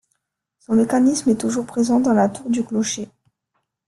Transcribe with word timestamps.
Son 0.57 0.73
mécanisme 0.73 1.29
est 1.29 1.39
toujours 1.39 1.67
présent 1.67 1.99
dans 1.99 2.13
la 2.13 2.27
tour 2.27 2.49
du 2.49 2.63
clocher. 2.65 3.07